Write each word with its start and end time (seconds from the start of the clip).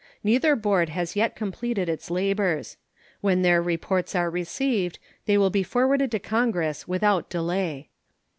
Neither 0.23 0.55
board 0.55 0.89
has 0.89 1.15
yet 1.15 1.35
completed 1.35 1.87
its 1.87 2.09
labors. 2.09 2.75
When 3.19 3.43
their 3.43 3.61
reports 3.61 4.15
are 4.15 4.31
received, 4.31 4.97
they 5.27 5.37
will 5.37 5.51
be 5.51 5.61
forwarded 5.61 6.09
to 6.09 6.17
Congress 6.17 6.87
without 6.87 7.29
delay. 7.29 7.89